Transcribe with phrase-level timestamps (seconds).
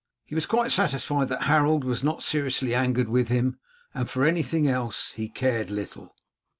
[0.25, 3.59] He was quite satisfied that Harold was not seriously angered with him,
[3.93, 6.15] and for anything else he cared little.